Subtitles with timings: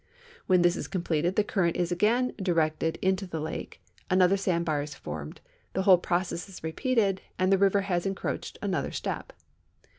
[0.47, 4.65] When this is com pleted the current is again directed into the lake, another sand
[4.65, 5.41] bar is formed,
[5.73, 9.31] the whole process is repeated, and the river has encroached another step.